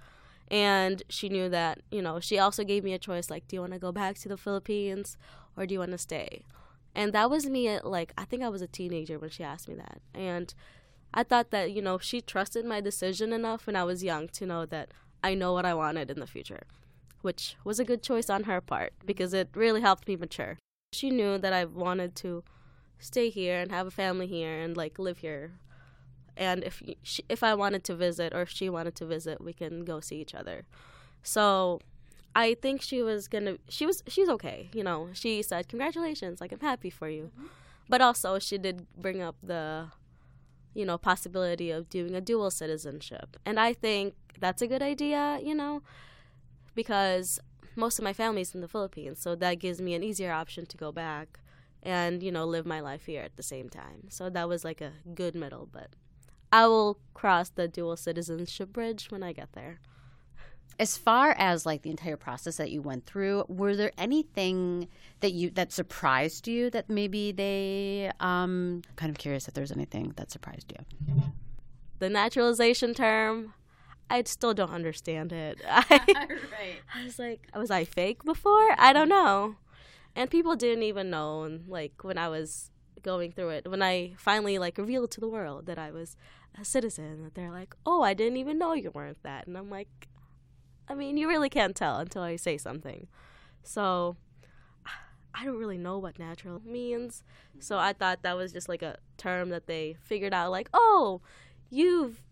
And 0.51 1.03
she 1.11 1.29
knew 1.29 1.51
that 1.51 1.83
you 1.93 2.01
know 2.01 2.19
she 2.19 2.39
also 2.39 2.65
gave 2.65 2.83
me 2.83 2.95
a 2.95 2.99
choice 2.99 3.29
like 3.29 3.47
do 3.47 3.57
you 3.57 3.61
want 3.61 3.75
to 3.75 3.79
go 3.79 3.93
back 3.93 4.17
to 4.21 4.29
the 4.31 4.39
philippines 4.39 5.19
or 5.57 5.67
do 5.67 5.75
you 5.75 5.81
want 5.81 5.93
to 5.93 5.99
stay? 5.99 6.43
And 6.95 7.13
that 7.13 7.31
was 7.31 7.47
me 7.47 7.69
at 7.69 7.87
like 7.87 8.13
i 8.19 8.25
think 8.25 8.43
i 8.43 8.49
was 8.49 8.63
a 8.63 8.67
teenager 8.67 9.19
when 9.19 9.31
she 9.31 9.45
asked 9.45 9.69
me 9.69 9.75
that. 9.77 10.01
And 10.15 10.53
i 11.15 11.23
thought 11.23 11.51
that 11.51 11.73
you 11.73 11.83
know 11.83 11.99
she 11.99 12.21
trusted 12.21 12.65
my 12.65 12.81
decision 12.81 13.33
enough 13.33 13.67
when 13.67 13.77
i 13.77 13.85
was 13.85 14.05
young 14.05 14.29
to 14.29 14.47
know 14.47 14.67
that 14.67 14.93
i 15.23 15.35
know 15.35 15.53
what 15.53 15.65
i 15.65 15.75
wanted 15.75 16.11
in 16.11 16.21
the 16.21 16.27
future 16.27 16.63
which 17.23 17.57
was 17.65 17.79
a 17.79 17.85
good 17.85 18.03
choice 18.03 18.31
on 18.31 18.45
her 18.45 18.61
part 18.61 18.93
because 19.05 19.35
it 19.35 19.49
really 19.55 19.81
helped 19.81 20.09
me 20.09 20.17
mature. 20.17 20.59
She 20.93 21.11
knew 21.11 21.39
that 21.39 21.53
i 21.53 21.65
wanted 21.65 22.15
to 22.17 22.43
stay 22.99 23.31
here 23.31 23.61
and 23.61 23.71
have 23.71 23.87
a 23.87 23.91
family 23.91 24.27
here 24.27 24.59
and 24.61 24.77
like 24.77 24.99
live 24.99 25.19
here. 25.19 25.53
And 26.37 26.65
if 26.65 26.83
she, 27.03 27.25
if 27.29 27.43
I 27.43 27.55
wanted 27.55 27.85
to 27.85 27.95
visit 27.95 28.33
or 28.35 28.43
if 28.43 28.51
she 28.51 28.71
wanted 28.71 28.95
to 28.97 29.07
visit, 29.07 29.43
we 29.43 29.53
can 29.53 29.85
go 29.85 30.01
see 30.01 30.21
each 30.21 30.35
other. 30.35 30.65
So 31.23 31.81
I 32.35 32.55
think 32.55 32.83
she 32.83 33.03
was 33.03 33.29
gonna 33.29 33.57
she 33.69 33.87
was 33.87 34.03
she's 34.07 34.29
okay, 34.29 34.69
you 34.73 34.85
know. 34.85 35.09
She 35.13 35.43
said 35.43 35.69
congratulations, 35.69 36.41
like 36.41 36.53
I'm 36.53 36.61
happy 36.61 36.91
for 36.91 37.09
you. 37.09 37.31
Mm-hmm. 37.37 37.47
But 37.89 38.01
also 38.01 38.39
she 38.39 38.57
did 38.59 38.87
bring 38.97 39.21
up 39.21 39.37
the 39.43 39.89
you 40.75 40.85
know 40.85 40.97
possibility 40.99 41.71
of 41.71 41.89
doing 41.89 42.15
a 42.15 42.21
dual 42.21 42.51
citizenship. 42.51 43.37
And 43.45 43.59
I 43.59 43.73
think 43.73 44.15
that's 44.39 44.63
a 44.63 44.67
good 44.67 44.83
idea, 44.83 45.41
you 45.43 45.55
know, 45.55 45.83
because 46.75 47.41
most 47.77 47.99
of 47.99 48.05
my 48.05 48.13
family's 48.13 48.55
in 48.55 48.61
the 48.61 48.69
Philippines, 48.69 49.21
so 49.21 49.35
that 49.37 49.55
gives 49.55 49.81
me 49.81 49.95
an 49.95 50.03
easier 50.03 50.33
option 50.33 50.67
to 50.67 50.77
go 50.77 50.93
back 50.93 51.41
and 51.83 52.23
you 52.23 52.31
know 52.31 52.45
live 52.45 52.67
my 52.67 52.81
life 52.81 53.07
here 53.07 53.23
at 53.23 53.37
the 53.37 53.43
same 53.43 53.69
time. 53.69 54.09
So 54.09 54.31
that 54.31 54.49
was 54.49 54.65
like 54.65 54.81
a 54.81 54.93
good 55.15 55.35
middle, 55.35 55.69
but 55.71 55.91
I 56.53 56.67
will 56.67 56.99
cross 57.15 57.49
the 57.49 57.69
dual 57.69 57.97
citizenship 57.97 58.73
bridge 58.73 59.11
when 59.11 59.23
I 59.23 59.33
get 59.33 59.53
there. 59.53 59.81
As 60.79 60.97
far 60.97 61.35
as 61.37 61.67
like 61.67 61.83
the 61.83 61.91
entire 61.91 62.17
process 62.17 62.57
that 62.57 62.71
you 62.71 62.81
went 62.81 63.05
through, 63.05 63.45
were 63.49 63.77
there 63.77 63.93
anything 63.99 64.89
that 65.21 65.33
you 65.33 65.51
that 65.51 65.73
surprised 65.73 66.49
you 66.49 66.71
that 66.71 66.89
maybe 66.89 67.33
they 67.33 68.11
um 68.21 68.83
kind 68.97 69.11
of 69.11 69.19
curious 69.19 69.47
if 69.49 69.55
there's 69.55 69.73
anything 69.73 70.15
that 70.17 70.31
surprised 70.31 70.73
you? 70.73 71.23
The 71.99 72.09
naturalization 72.09 72.95
term, 72.95 73.53
I 74.09 74.23
still 74.25 74.55
don't 74.55 74.71
understand 74.71 75.33
it. 75.33 75.61
I, 75.69 76.01
right. 76.51 76.81
I 76.95 77.05
was 77.05 77.19
like, 77.19 77.47
was 77.55 77.71
I 77.71 77.85
fake 77.85 78.25
before? 78.25 78.75
I 78.79 78.93
don't 78.95 79.09
know. 79.11 79.57
And 80.17 80.31
people 80.31 80.57
didn't 80.57 80.83
even 80.83 81.11
know 81.11 81.43
and 81.45 81.69
like 81.69 82.03
when 82.03 82.17
I 82.19 82.29
was 82.29 82.71
going 83.03 83.33
through 83.33 83.49
it 83.51 83.71
when 83.71 83.81
I 83.83 84.13
finally 84.19 84.59
like 84.59 84.77
revealed 84.77 85.11
to 85.13 85.21
the 85.21 85.29
world 85.29 85.67
that 85.67 85.79
I 85.79 85.91
was 85.91 86.17
a 86.61 86.65
citizen 86.65 87.23
that 87.25 87.35
they're 87.35 87.51
like, 87.51 87.75
"Oh, 87.87 88.03
I 88.03 88.13
didn't 88.15 88.37
even 88.39 88.59
know 88.59 88.73
you 88.75 88.91
weren't 88.91 89.23
that." 89.23 89.47
And 89.47 89.57
I'm 89.57 89.71
like, 89.71 90.09
I 90.91 90.95
mean, 90.95 91.17
you 91.17 91.29
really 91.29 91.49
can't 91.49 91.77
tell 91.77 91.99
until 91.99 92.23
I 92.23 92.35
say 92.35 92.59
something. 92.59 93.07
So, 93.63 94.17
I 95.33 95.45
don't 95.45 95.57
really 95.57 95.79
know 95.79 95.99
what 95.99 96.19
natural 96.19 96.61
means. 96.65 97.23
So 97.61 97.79
I 97.79 97.93
thought 97.93 98.23
that 98.23 98.37
was 98.37 98.53
just 98.53 98.69
like 98.69 98.83
a 98.83 98.99
term 99.17 99.51
that 99.51 99.67
they 99.67 99.97
figured 100.03 100.35
out 100.35 100.51
like, 100.51 100.69
"Oh, 100.75 101.21
you've 101.71 102.23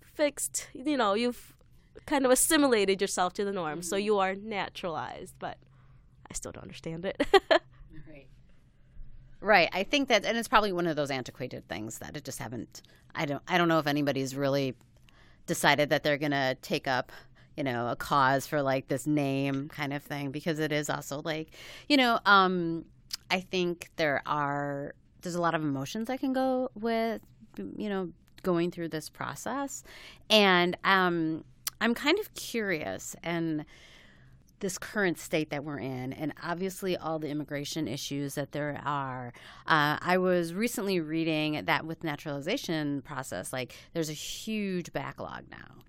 fixed, 0.00 0.68
you 0.72 0.96
know, 0.96 1.12
you've 1.12 1.54
kind 2.06 2.24
of 2.24 2.30
assimilated 2.30 3.00
yourself 3.02 3.34
to 3.34 3.44
the 3.44 3.52
norm, 3.52 3.82
so 3.82 3.96
you 3.96 4.18
are 4.18 4.34
naturalized." 4.34 5.34
But 5.38 5.58
I 6.30 6.34
still 6.34 6.52
don't 6.52 6.62
understand 6.62 7.04
it. 7.04 7.22
Right. 8.08 8.26
Right. 9.40 9.68
I 9.72 9.82
think 9.82 10.08
that, 10.08 10.24
and 10.24 10.36
it's 10.38 10.48
probably 10.48 10.72
one 10.72 10.86
of 10.86 10.96
those 10.96 11.10
antiquated 11.10 11.68
things 11.68 11.98
that 11.98 12.16
it 12.16 12.24
just 12.24 12.38
haven't. 12.38 12.82
I 13.14 13.26
don't. 13.26 13.42
I 13.46 13.58
don't 13.58 13.68
know 13.68 13.78
if 13.78 13.86
anybody's 13.86 14.34
really 14.34 14.74
decided 15.46 15.90
that 15.90 16.02
they're 16.02 16.18
going 16.18 16.32
to 16.32 16.56
take 16.62 16.86
up, 16.88 17.12
you 17.58 17.64
know, 17.64 17.88
a 17.88 17.96
cause 17.96 18.46
for 18.46 18.62
like 18.62 18.86
this 18.86 19.04
name 19.04 19.68
kind 19.68 19.92
of 19.92 20.00
thing 20.00 20.30
because 20.30 20.60
it 20.60 20.70
is 20.70 20.88
also 20.88 21.20
like, 21.24 21.50
you 21.88 21.96
know, 21.96 22.20
um, 22.24 22.84
I 23.32 23.40
think 23.40 23.90
there 23.96 24.22
are 24.26 24.94
there's 25.22 25.34
a 25.34 25.40
lot 25.40 25.56
of 25.56 25.62
emotions 25.62 26.06
that 26.06 26.20
can 26.20 26.32
go 26.32 26.70
with, 26.76 27.20
you 27.56 27.88
know, 27.88 28.12
going 28.44 28.70
through 28.70 28.90
this 28.90 29.08
process, 29.08 29.82
and 30.30 30.76
um, 30.84 31.42
I'm 31.80 31.94
kind 31.94 32.20
of 32.20 32.32
curious 32.34 33.16
and 33.24 33.64
this 34.60 34.78
current 34.78 35.18
state 35.18 35.50
that 35.50 35.64
we're 35.64 35.80
in, 35.80 36.12
and 36.12 36.32
obviously 36.42 36.96
all 36.96 37.18
the 37.18 37.28
immigration 37.28 37.88
issues 37.88 38.36
that 38.36 38.52
there 38.52 38.80
are. 38.84 39.32
Uh, 39.66 39.98
I 40.00 40.18
was 40.18 40.54
recently 40.54 41.00
reading 41.00 41.64
that 41.64 41.86
with 41.86 42.04
naturalization 42.04 43.02
process, 43.02 43.52
like 43.52 43.74
there's 43.94 44.10
a 44.10 44.14
huge 44.14 44.92
backlog 44.92 45.42
now. 45.50 45.87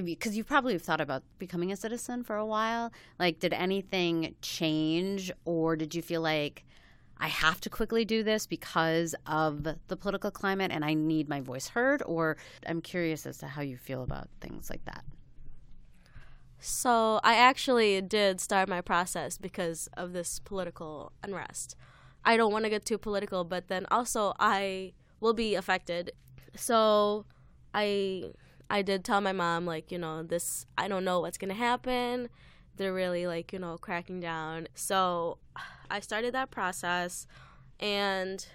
Because 0.00 0.36
you 0.36 0.42
probably 0.42 0.72
have 0.72 0.82
thought 0.82 1.02
about 1.02 1.22
becoming 1.38 1.70
a 1.70 1.76
citizen 1.76 2.24
for 2.24 2.36
a 2.36 2.46
while. 2.46 2.90
Like, 3.18 3.38
did 3.38 3.52
anything 3.52 4.34
change, 4.40 5.30
or 5.44 5.76
did 5.76 5.94
you 5.94 6.00
feel 6.00 6.22
like 6.22 6.64
I 7.18 7.28
have 7.28 7.60
to 7.60 7.70
quickly 7.70 8.04
do 8.04 8.22
this 8.22 8.46
because 8.46 9.14
of 9.26 9.64
the 9.64 9.96
political 9.96 10.30
climate 10.30 10.72
and 10.72 10.84
I 10.84 10.94
need 10.94 11.28
my 11.28 11.40
voice 11.40 11.68
heard? 11.68 12.02
Or 12.06 12.38
I'm 12.66 12.80
curious 12.80 13.26
as 13.26 13.38
to 13.38 13.46
how 13.48 13.60
you 13.60 13.76
feel 13.76 14.02
about 14.02 14.28
things 14.40 14.70
like 14.70 14.84
that. 14.86 15.04
So 16.58 17.20
I 17.22 17.34
actually 17.34 18.00
did 18.00 18.40
start 18.40 18.68
my 18.68 18.80
process 18.80 19.36
because 19.36 19.88
of 19.96 20.12
this 20.12 20.38
political 20.38 21.12
unrest. 21.22 21.76
I 22.24 22.36
don't 22.36 22.52
want 22.52 22.64
to 22.64 22.70
get 22.70 22.84
too 22.84 22.98
political, 22.98 23.44
but 23.44 23.68
then 23.68 23.84
also 23.90 24.32
I 24.38 24.92
will 25.20 25.34
be 25.34 25.56
affected. 25.56 26.12
So 26.54 27.26
I 27.74 28.30
I 28.72 28.80
did 28.80 29.04
tell 29.04 29.20
my 29.20 29.32
mom 29.32 29.66
like, 29.66 29.92
you 29.92 29.98
know, 29.98 30.22
this 30.22 30.64
I 30.78 30.88
don't 30.88 31.04
know 31.04 31.20
what's 31.20 31.36
going 31.36 31.50
to 31.50 31.54
happen. 31.54 32.30
They're 32.76 32.94
really 32.94 33.26
like, 33.26 33.52
you 33.52 33.58
know, 33.58 33.76
cracking 33.76 34.18
down. 34.18 34.66
So 34.74 35.36
I 35.90 36.00
started 36.00 36.32
that 36.32 36.50
process 36.50 37.26
and 37.78 38.46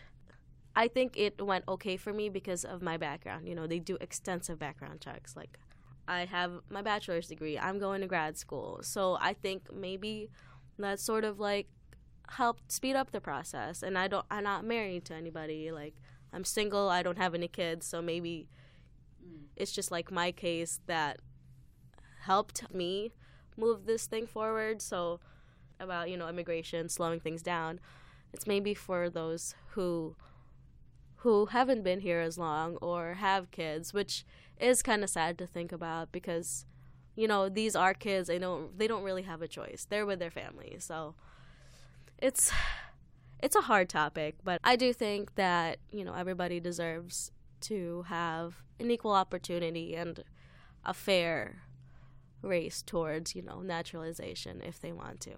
I 0.75 0.87
think 0.87 1.13
it 1.15 1.39
went 1.39 1.65
okay 1.67 1.97
for 1.97 2.13
me 2.13 2.29
because 2.29 2.65
of 2.65 2.81
my 2.81 2.97
background. 2.97 3.47
You 3.47 3.53
know, 3.53 3.67
they 3.67 3.77
do 3.77 3.95
extensive 4.01 4.57
background 4.57 5.01
checks 5.01 5.35
like 5.35 5.59
I 6.07 6.25
have 6.25 6.61
my 6.67 6.81
bachelor's 6.81 7.27
degree. 7.27 7.59
I'm 7.59 7.77
going 7.77 8.01
to 8.01 8.07
grad 8.07 8.37
school. 8.37 8.79
So 8.81 9.19
I 9.21 9.33
think 9.33 9.71
maybe 9.71 10.31
that 10.79 10.99
sort 10.99 11.25
of 11.25 11.39
like 11.39 11.67
helped 12.31 12.71
speed 12.71 12.95
up 12.95 13.11
the 13.11 13.21
process. 13.21 13.83
And 13.83 13.99
I 13.99 14.07
don't 14.07 14.25
I'm 14.31 14.45
not 14.45 14.65
married 14.65 15.05
to 15.05 15.13
anybody. 15.13 15.71
Like 15.71 15.93
I'm 16.33 16.43
single, 16.43 16.89
I 16.89 17.03
don't 17.03 17.19
have 17.19 17.35
any 17.35 17.47
kids, 17.47 17.85
so 17.85 18.01
maybe 18.01 18.47
Mm. 19.27 19.45
it's 19.55 19.71
just 19.71 19.91
like 19.91 20.11
my 20.11 20.31
case 20.31 20.79
that 20.85 21.19
helped 22.21 22.73
me 22.73 23.11
move 23.55 23.85
this 23.85 24.05
thing 24.07 24.27
forward. 24.27 24.81
So 24.81 25.19
about, 25.79 26.09
you 26.09 26.17
know, 26.17 26.27
immigration, 26.27 26.89
slowing 26.89 27.19
things 27.19 27.41
down. 27.41 27.79
It's 28.33 28.47
maybe 28.47 28.73
for 28.73 29.09
those 29.09 29.55
who 29.69 30.15
who 31.21 31.47
haven't 31.47 31.83
been 31.83 31.99
here 32.01 32.19
as 32.19 32.37
long 32.37 32.75
or 32.77 33.15
have 33.15 33.49
kids, 33.51 33.93
which 33.93 34.23
is 34.59 34.83
kind 34.83 35.03
of 35.03 35.09
sad 35.09 35.37
to 35.37 35.47
think 35.47 35.71
about 35.71 36.11
because 36.11 36.65
you 37.15 37.27
know 37.27 37.49
these 37.49 37.75
are 37.75 37.93
kids 37.93 38.27
they 38.27 38.39
don't 38.39 38.77
they 38.77 38.87
don't 38.87 39.03
really 39.03 39.23
have 39.23 39.41
a 39.41 39.47
choice 39.47 39.85
they're 39.89 40.05
with 40.05 40.19
their 40.19 40.31
family 40.31 40.77
so 40.79 41.15
it's 42.19 42.51
it's 43.41 43.55
a 43.55 43.61
hard 43.61 43.89
topic 43.89 44.35
but 44.43 44.59
i 44.63 44.75
do 44.75 44.93
think 44.93 45.35
that 45.35 45.77
you 45.91 46.03
know 46.03 46.13
everybody 46.13 46.59
deserves 46.59 47.31
to 47.61 48.03
have 48.07 48.55
an 48.79 48.91
equal 48.91 49.13
opportunity 49.13 49.95
and 49.95 50.23
a 50.85 50.93
fair 50.93 51.63
race 52.41 52.81
towards 52.81 53.35
you 53.35 53.41
know 53.41 53.61
naturalization 53.61 54.61
if 54.61 54.79
they 54.79 54.91
want 54.91 55.19
to 55.19 55.37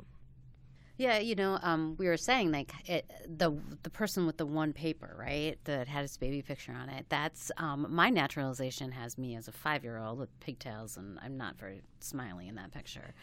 yeah, 0.99 1.17
you 1.17 1.33
know, 1.33 1.57
um, 1.61 1.95
we 1.97 2.07
were 2.09 2.17
saying 2.17 2.51
like 2.51 2.73
it, 2.85 3.09
the 3.25 3.57
the 3.83 3.89
person 3.89 4.25
with 4.25 4.35
the 4.35 4.45
one 4.45 4.73
paper, 4.73 5.15
right, 5.17 5.57
that 5.63 5.87
had 5.87 6.01
his 6.01 6.17
baby 6.17 6.41
picture 6.41 6.73
on 6.73 6.89
it. 6.89 7.05
That's 7.07 7.53
um, 7.55 7.87
my 7.89 8.09
naturalization 8.09 8.91
has 8.91 9.17
me 9.17 9.37
as 9.37 9.47
a 9.47 9.53
five 9.53 9.85
year 9.85 9.97
old 9.97 10.19
with 10.19 10.37
pigtails, 10.41 10.97
and 10.97 11.17
I'm 11.23 11.37
not 11.37 11.57
very 11.57 11.83
smiley 12.01 12.49
in 12.49 12.55
that 12.55 12.73
picture. 12.73 13.13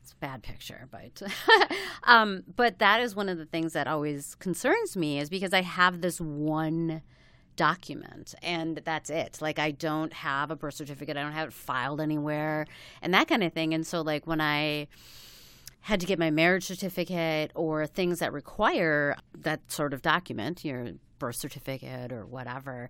It's 0.00 0.12
a 0.12 0.16
bad 0.16 0.44
picture, 0.44 0.88
but 0.92 1.22
um, 2.04 2.44
but 2.54 2.78
that 2.78 3.00
is 3.00 3.16
one 3.16 3.28
of 3.28 3.36
the 3.36 3.46
things 3.46 3.72
that 3.72 3.88
always 3.88 4.36
concerns 4.36 4.96
me 4.96 5.18
is 5.18 5.28
because 5.28 5.52
I 5.52 5.62
have 5.62 6.02
this 6.02 6.20
one 6.20 7.02
document 7.56 8.34
and 8.42 8.80
that's 8.84 9.10
it 9.10 9.38
like 9.40 9.58
i 9.58 9.70
don't 9.70 10.12
have 10.12 10.50
a 10.50 10.56
birth 10.56 10.74
certificate 10.74 11.16
i 11.16 11.22
don't 11.22 11.32
have 11.32 11.48
it 11.48 11.54
filed 11.54 12.00
anywhere 12.00 12.66
and 13.02 13.14
that 13.14 13.28
kind 13.28 13.42
of 13.42 13.52
thing 13.52 13.72
and 13.72 13.86
so 13.86 14.00
like 14.00 14.26
when 14.26 14.40
i 14.40 14.86
had 15.84 16.00
to 16.00 16.06
get 16.06 16.18
my 16.18 16.30
marriage 16.30 16.64
certificate 16.64 17.50
or 17.54 17.86
things 17.86 18.20
that 18.20 18.32
require 18.32 19.14
that 19.36 19.70
sort 19.70 19.92
of 19.92 20.00
document, 20.00 20.64
your 20.64 20.92
birth 21.18 21.36
certificate 21.36 22.10
or 22.10 22.24
whatever. 22.24 22.88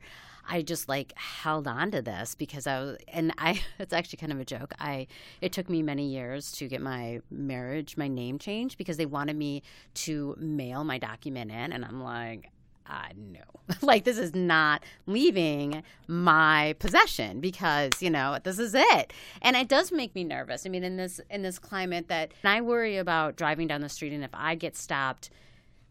I 0.48 0.62
just 0.62 0.88
like 0.88 1.12
held 1.16 1.66
on 1.66 1.90
to 1.90 2.02
this 2.02 2.36
because 2.36 2.68
I 2.68 2.78
was, 2.78 2.98
and 3.08 3.32
I, 3.36 3.60
it's 3.80 3.92
actually 3.92 4.18
kind 4.18 4.30
of 4.30 4.38
a 4.38 4.44
joke. 4.44 4.74
I, 4.78 5.08
it 5.40 5.52
took 5.52 5.68
me 5.68 5.82
many 5.82 6.06
years 6.06 6.52
to 6.52 6.68
get 6.68 6.80
my 6.80 7.20
marriage, 7.32 7.96
my 7.96 8.06
name 8.06 8.38
changed 8.38 8.78
because 8.78 8.96
they 8.96 9.06
wanted 9.06 9.34
me 9.34 9.64
to 9.94 10.36
mail 10.38 10.84
my 10.84 10.98
document 10.98 11.50
in. 11.50 11.72
And 11.72 11.84
I'm 11.84 12.00
like, 12.00 12.50
uh, 12.86 13.08
no, 13.16 13.40
like 13.82 14.04
this 14.04 14.18
is 14.18 14.34
not 14.34 14.82
leaving 15.06 15.82
my 16.06 16.74
possession 16.78 17.40
because 17.40 17.90
you 18.00 18.10
know 18.10 18.38
this 18.42 18.58
is 18.58 18.74
it, 18.74 19.12
and 19.42 19.56
it 19.56 19.68
does 19.68 19.90
make 19.90 20.14
me 20.14 20.24
nervous. 20.24 20.66
I 20.66 20.68
mean, 20.68 20.84
in 20.84 20.96
this 20.96 21.20
in 21.30 21.42
this 21.42 21.58
climate, 21.58 22.08
that 22.08 22.32
I 22.44 22.60
worry 22.60 22.96
about 22.96 23.36
driving 23.36 23.66
down 23.66 23.80
the 23.80 23.88
street, 23.88 24.12
and 24.12 24.24
if 24.24 24.30
I 24.34 24.54
get 24.54 24.76
stopped, 24.76 25.30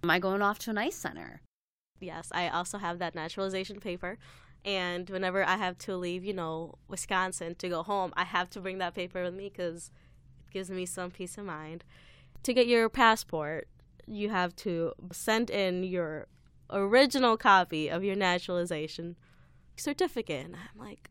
am 0.04 0.10
I 0.10 0.20
going 0.20 0.42
off 0.42 0.60
to 0.60 0.70
an 0.70 0.78
ice 0.78 0.96
center? 0.96 1.42
Yes, 2.00 2.30
I 2.32 2.50
also 2.50 2.78
have 2.78 3.00
that 3.00 3.16
naturalization 3.16 3.80
paper. 3.80 4.18
And 4.66 5.10
whenever 5.10 5.44
I 5.44 5.58
have 5.58 5.78
to 5.80 5.98
leave, 5.98 6.24
you 6.24 6.34
know, 6.34 6.76
Wisconsin 6.88 7.56
to 7.56 7.70
go 7.70 7.84
home, 7.84 8.14
I 8.16 8.24
have 8.24 8.50
to 8.52 8.62
bring 8.62 8.78
that 8.78 8.96
paper 8.96 9.24
with 9.24 9.34
me 9.34 9.50
because 9.50 9.92
it 10.48 10.54
gives 10.54 10.70
me 10.70 10.86
some 10.86 11.12
peace 11.12 11.38
of 11.38 11.46
mind. 11.46 11.84
To 12.44 12.54
get 12.54 12.68
your 12.68 12.88
passport, 12.88 13.68
you 14.06 14.30
have 14.30 14.56
to 14.58 14.94
send 15.12 15.50
in 15.50 15.84
your 15.84 16.28
original 16.70 17.38
copy 17.38 17.90
of 17.90 18.04
your 18.04 18.16
naturalization 18.16 19.16
certificate. 19.76 20.46
And 20.46 20.56
I'm 20.56 20.80
like, 20.80 21.10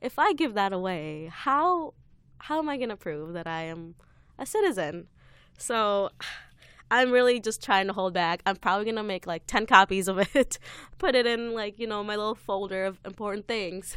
if 0.00 0.18
I 0.18 0.32
give 0.32 0.54
that 0.54 0.72
away, 0.72 1.30
how 1.32 1.94
how 2.38 2.58
am 2.58 2.68
I 2.68 2.76
going 2.76 2.90
to 2.90 2.96
prove 2.96 3.32
that 3.32 3.46
I 3.46 3.62
am 3.62 3.94
a 4.38 4.46
citizen? 4.46 5.08
So 5.58 6.10
I'm 6.90 7.10
really 7.10 7.40
just 7.40 7.62
trying 7.62 7.86
to 7.88 7.92
hold 7.92 8.14
back. 8.14 8.42
I'm 8.46 8.56
probably 8.56 8.84
going 8.84 8.96
to 8.96 9.02
make 9.02 9.26
like 9.26 9.46
10 9.46 9.66
copies 9.66 10.06
of 10.06 10.18
it, 10.34 10.58
put 10.98 11.14
it 11.14 11.26
in 11.26 11.54
like, 11.54 11.78
you 11.78 11.86
know, 11.86 12.04
my 12.04 12.16
little 12.16 12.34
folder 12.34 12.84
of 12.84 13.00
important 13.04 13.48
things 13.48 13.96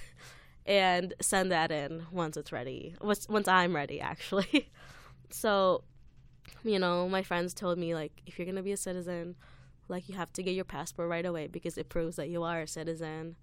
and 0.65 1.13
send 1.21 1.51
that 1.51 1.71
in 1.71 2.05
once 2.11 2.37
it's 2.37 2.51
ready. 2.51 2.95
Once 3.01 3.27
once 3.29 3.47
I'm 3.47 3.75
ready 3.75 3.99
actually. 3.99 4.69
so, 5.29 5.83
you 6.63 6.79
know, 6.79 7.07
my 7.07 7.21
friends 7.21 7.53
told 7.53 7.77
me 7.77 7.93
like 7.93 8.21
if 8.25 8.37
you're 8.37 8.45
going 8.45 8.55
to 8.55 8.63
be 8.63 8.71
a 8.71 8.77
citizen, 8.77 9.35
like 9.89 10.07
you 10.07 10.15
have 10.15 10.31
to 10.33 10.43
get 10.43 10.55
your 10.55 10.65
passport 10.65 11.09
right 11.09 11.25
away 11.25 11.47
because 11.47 11.77
it 11.77 11.89
proves 11.89 12.15
that 12.15 12.29
you 12.29 12.43
are 12.43 12.61
a 12.61 12.67
citizen. 12.67 13.35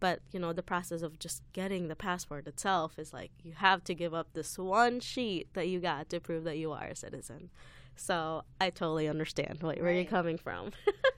But 0.00 0.20
you 0.32 0.40
know 0.40 0.52
the 0.52 0.62
process 0.62 1.02
of 1.02 1.18
just 1.18 1.42
getting 1.52 1.88
the 1.88 1.96
passport 1.96 2.46
itself 2.46 2.98
is 2.98 3.12
like 3.12 3.30
you 3.42 3.52
have 3.52 3.84
to 3.84 3.94
give 3.94 4.12
up 4.12 4.28
this 4.34 4.58
one 4.58 5.00
sheet 5.00 5.48
that 5.54 5.68
you 5.68 5.80
got 5.80 6.10
to 6.10 6.20
prove 6.20 6.44
that 6.44 6.58
you 6.58 6.72
are 6.72 6.86
a 6.86 6.96
citizen. 6.96 7.50
So 7.96 8.42
i 8.60 8.70
totally 8.70 9.08
understand 9.08 9.62
where 9.62 9.76
right. 9.80 9.94
you're 9.94 10.04
coming 10.04 10.36
from 10.36 10.72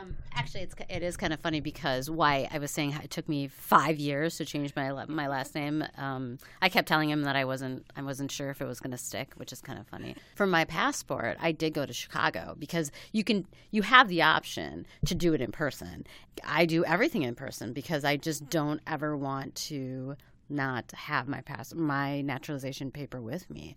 um, 0.00 0.16
actually 0.34 0.60
it's 0.60 0.74
it 0.88 1.02
is 1.02 1.16
kind 1.16 1.32
of 1.32 1.40
funny 1.40 1.60
because 1.60 2.10
why 2.10 2.48
i 2.52 2.58
was 2.58 2.70
saying 2.70 2.92
it 3.02 3.10
took 3.10 3.28
me 3.28 3.48
five 3.48 3.98
years 3.98 4.36
to 4.36 4.44
change 4.44 4.74
my 4.76 4.92
my 5.06 5.28
last 5.28 5.54
name 5.54 5.84
um, 5.96 6.38
i 6.60 6.68
kept 6.68 6.88
telling 6.88 7.10
him 7.10 7.22
that 7.22 7.36
i 7.36 7.44
wasn't 7.44 7.84
i 7.96 8.02
wasn't 8.02 8.30
sure 8.30 8.50
if 8.50 8.60
it 8.60 8.66
was 8.66 8.80
going 8.80 8.90
to 8.90 8.98
stick 8.98 9.32
which 9.36 9.52
is 9.52 9.60
kind 9.60 9.78
of 9.78 9.86
funny. 9.86 10.14
For 10.36 10.46
my 10.46 10.64
passport 10.64 11.36
i 11.40 11.52
did 11.52 11.74
go 11.74 11.86
to 11.86 11.92
chicago 11.92 12.56
because 12.58 12.90
you 13.12 13.24
can 13.24 13.46
you 13.70 13.82
have 13.82 14.08
the 14.08 14.22
option 14.22 14.86
to 15.06 15.14
do 15.14 15.32
it 15.34 15.40
in 15.40 15.50
person. 15.52 16.06
I 16.44 16.66
do 16.66 16.84
everything 16.84 17.22
in 17.22 17.34
person 17.34 17.72
because 17.72 18.04
i 18.04 18.16
just 18.16 18.48
don't 18.48 18.80
ever 18.86 19.16
want 19.16 19.54
to 19.56 20.16
not 20.48 20.92
have 20.92 21.28
my 21.28 21.40
pass 21.40 21.74
my 21.74 22.20
naturalization 22.20 22.90
paper 22.90 23.20
with 23.20 23.48
me. 23.50 23.74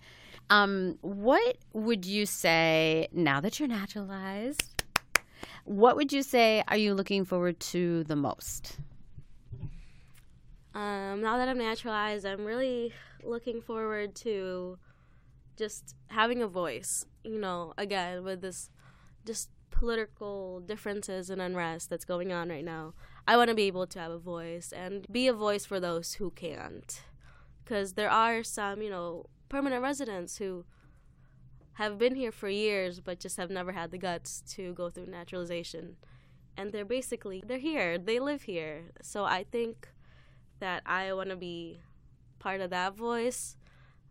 Um, 0.50 0.98
what 1.02 1.58
would 1.74 2.06
you 2.06 2.26
say 2.26 3.08
now 3.12 3.40
that 3.40 3.60
you're 3.60 3.68
naturalized 3.68 4.75
what 5.66 5.96
would 5.96 6.14
you 6.14 6.24
say 6.24 6.64
are 6.68 6.78
you 6.78 6.94
looking 6.94 7.26
forward 7.26 7.60
to 7.60 8.04
the 8.06 8.16
most? 8.16 8.78
Um, 10.74 11.22
now 11.22 11.38
that 11.38 11.50
I'm 11.50 11.58
naturalized, 11.58 12.26
I'm 12.26 12.46
really 12.46 12.94
looking 13.24 13.62
forward 13.62 14.16
to 14.18 14.78
just 15.58 15.96
having 16.08 16.42
a 16.42 16.48
voice. 16.48 17.06
You 17.24 17.40
know, 17.40 17.74
again, 17.78 18.24
with 18.24 18.42
this 18.42 18.70
just 19.26 19.50
political 19.72 20.60
differences 20.60 21.30
and 21.30 21.42
unrest 21.42 21.90
that's 21.90 22.06
going 22.06 22.32
on 22.32 22.50
right 22.50 22.64
now, 22.64 22.94
I 23.28 23.36
want 23.36 23.50
to 23.50 23.56
be 23.56 23.64
able 23.64 23.88
to 23.88 24.00
have 24.00 24.12
a 24.12 24.20
voice 24.20 24.72
and 24.72 25.08
be 25.12 25.28
a 25.28 25.34
voice 25.34 25.66
for 25.66 25.80
those 25.80 26.14
who 26.14 26.30
can't. 26.32 27.02
Because 27.64 27.94
there 27.94 28.12
are 28.12 28.44
some, 28.44 28.84
you 28.84 28.92
know, 28.92 29.26
permanent 29.50 29.82
residents 29.82 30.38
who 30.38 30.66
have 31.76 31.98
been 31.98 32.16
here 32.16 32.32
for 32.32 32.50
years 32.50 33.00
but 33.00 33.20
just 33.20 33.38
have 33.38 33.50
never 33.50 33.72
had 33.72 33.92
the 33.92 33.98
guts 33.98 34.42
to 34.48 34.74
go 34.74 34.90
through 34.90 35.08
naturalization. 35.08 35.96
And 36.58 36.72
they're 36.72 36.86
basically 36.86 37.44
they're 37.46 37.58
here, 37.58 37.98
they 37.98 38.20
live 38.20 38.44
here. 38.44 38.92
So 39.02 39.26
I 39.26 39.44
think 39.44 39.90
that 40.60 40.84
I 40.86 41.14
want 41.14 41.30
to 41.30 41.36
be 41.36 41.82
part 42.40 42.62
of 42.62 42.70
that 42.70 42.96
voice 42.96 43.58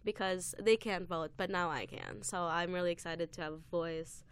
because 0.04 0.54
they 0.60 0.76
can't 0.76 1.08
vote, 1.08 1.32
but 1.36 1.48
now 1.48 1.70
I 1.70 1.86
can. 1.86 2.22
So 2.22 2.42
I'm 2.42 2.72
really 2.72 2.92
excited 2.92 3.32
to 3.32 3.40
have 3.40 3.52
a 3.54 3.70
voice. 3.70 4.22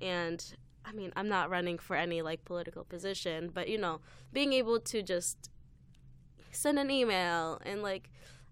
And 0.00 0.44
I 0.84 0.92
mean, 0.92 1.12
I'm 1.14 1.28
not 1.28 1.50
running 1.50 1.78
for 1.78 1.94
any 1.94 2.22
like 2.22 2.44
political 2.44 2.84
position, 2.84 3.50
but 3.54 3.68
you 3.68 3.78
know, 3.78 4.00
being 4.32 4.52
able 4.52 4.80
to 4.80 5.02
just 5.02 5.50
send 6.50 6.78
an 6.78 6.90
email 6.90 7.60
and 7.64 7.82
like 7.82 8.10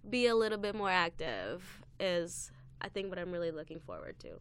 be 0.08 0.26
a 0.26 0.34
little 0.34 0.58
bit 0.58 0.74
more 0.74 0.90
active 0.90 1.82
is 1.98 2.52
I 2.80 2.88
think 2.88 3.08
what 3.08 3.18
I'm 3.18 3.32
really 3.32 3.50
looking 3.50 3.80
forward 3.80 4.18
to. 4.20 4.40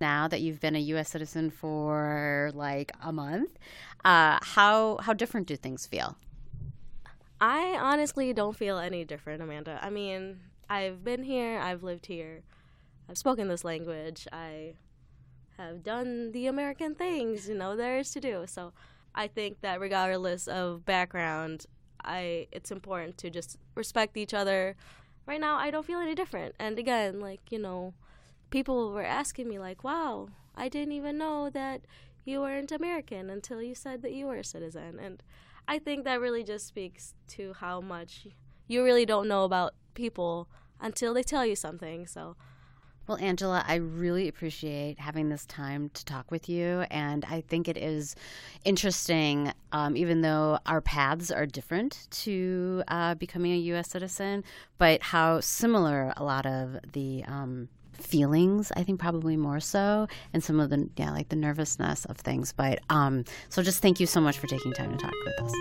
Now 0.00 0.28
that 0.28 0.40
you've 0.40 0.60
been 0.60 0.76
a 0.76 0.80
U.S. 0.94 1.10
citizen 1.10 1.50
for 1.50 2.50
like 2.54 2.92
a 3.02 3.12
month, 3.12 3.58
uh, 4.04 4.38
how 4.42 4.98
how 5.02 5.12
different 5.12 5.46
do 5.46 5.56
things 5.56 5.86
feel? 5.86 6.16
I 7.40 7.76
honestly 7.80 8.32
don't 8.32 8.56
feel 8.56 8.78
any 8.78 9.04
different, 9.04 9.42
Amanda. 9.42 9.78
I 9.82 9.90
mean, 9.90 10.40
I've 10.68 11.02
been 11.02 11.22
here, 11.22 11.58
I've 11.58 11.82
lived 11.82 12.06
here, 12.06 12.42
I've 13.08 13.18
spoken 13.18 13.48
this 13.48 13.64
language, 13.64 14.28
I 14.32 14.74
have 15.56 15.82
done 15.82 16.32
the 16.32 16.46
American 16.46 16.94
things, 16.94 17.48
you 17.48 17.54
know, 17.54 17.76
there 17.76 17.98
is 17.98 18.10
to 18.12 18.20
do. 18.20 18.44
So 18.46 18.72
I 19.14 19.26
think 19.26 19.60
that 19.62 19.80
regardless 19.80 20.48
of 20.48 20.84
background, 20.84 21.66
I 22.04 22.46
it's 22.52 22.70
important 22.70 23.18
to 23.18 23.30
just 23.30 23.58
respect 23.74 24.16
each 24.16 24.34
other. 24.34 24.76
Right 25.30 25.40
now, 25.40 25.58
I 25.58 25.70
don't 25.70 25.86
feel 25.86 26.00
any 26.00 26.16
different. 26.16 26.56
And 26.58 26.76
again, 26.76 27.20
like 27.20 27.52
you 27.52 27.60
know, 27.60 27.94
people 28.50 28.90
were 28.90 29.04
asking 29.04 29.48
me 29.48 29.60
like, 29.60 29.84
"Wow, 29.84 30.30
I 30.56 30.68
didn't 30.68 30.90
even 30.90 31.18
know 31.18 31.48
that 31.50 31.82
you 32.24 32.40
weren't 32.40 32.72
American 32.72 33.30
until 33.30 33.62
you 33.62 33.76
said 33.76 34.02
that 34.02 34.12
you 34.12 34.26
were 34.26 34.38
a 34.38 34.44
citizen." 34.44 34.98
And 34.98 35.22
I 35.68 35.78
think 35.78 36.02
that 36.02 36.20
really 36.20 36.42
just 36.42 36.66
speaks 36.66 37.14
to 37.28 37.52
how 37.52 37.80
much 37.80 38.26
you 38.66 38.82
really 38.82 39.06
don't 39.06 39.28
know 39.28 39.44
about 39.44 39.74
people 39.94 40.48
until 40.80 41.14
they 41.14 41.22
tell 41.22 41.46
you 41.46 41.54
something. 41.54 42.08
So 42.08 42.34
well, 43.10 43.18
Angela, 43.20 43.64
I 43.66 43.74
really 43.74 44.28
appreciate 44.28 45.00
having 45.00 45.30
this 45.30 45.44
time 45.44 45.90
to 45.94 46.04
talk 46.04 46.30
with 46.30 46.48
you. 46.48 46.84
And 46.92 47.24
I 47.24 47.40
think 47.40 47.66
it 47.66 47.76
is 47.76 48.14
interesting, 48.64 49.52
um, 49.72 49.96
even 49.96 50.20
though 50.20 50.60
our 50.64 50.80
paths 50.80 51.32
are 51.32 51.44
different 51.44 52.06
to 52.22 52.84
uh, 52.86 53.16
becoming 53.16 53.50
a 53.50 53.56
U.S. 53.56 53.90
citizen, 53.90 54.44
but 54.78 55.02
how 55.02 55.40
similar 55.40 56.14
a 56.16 56.22
lot 56.22 56.46
of 56.46 56.78
the 56.92 57.24
um, 57.26 57.68
feelings 57.94 58.72
i 58.76 58.82
think 58.82 58.98
probably 58.98 59.36
more 59.36 59.60
so 59.60 60.08
and 60.32 60.42
some 60.42 60.58
of 60.58 60.70
the 60.70 60.88
yeah 60.96 61.10
like 61.10 61.28
the 61.28 61.36
nervousness 61.36 62.06
of 62.06 62.16
things 62.16 62.50
but 62.50 62.78
um 62.88 63.22
so 63.50 63.62
just 63.62 63.82
thank 63.82 64.00
you 64.00 64.06
so 64.06 64.22
much 64.22 64.38
for 64.38 64.46
taking 64.46 64.72
time 64.72 64.90
to 64.90 64.96
talk 64.96 65.12
with 65.26 65.38
us 65.42 65.52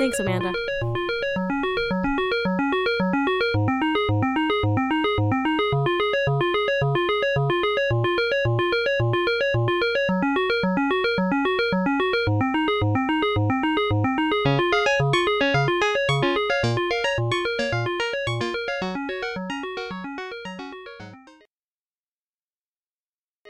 thanks 0.00 0.18
amanda 0.18 0.52